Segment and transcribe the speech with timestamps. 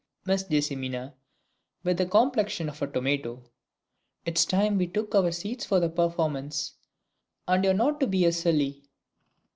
[0.25, 0.71] Miss Jess.
[1.83, 3.43] (with the complexion of a tomato).
[4.25, 6.73] It's time we took our seats for the performance.
[7.47, 8.81] And you are not to be a silly!